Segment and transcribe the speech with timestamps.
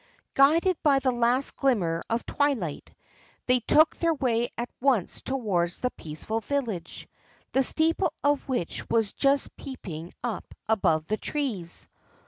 [0.33, 2.89] Guided by the last glimmer of twilight,
[3.45, 7.07] they took their way at once towards the peaceful village,
[7.51, 11.87] the steeple of which was just peeping up above the trees.